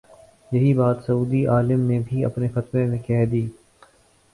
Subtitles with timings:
[0.51, 3.47] یہی بات سعودی عالم نے بھی اپنے فتوے میں کہی ہے۔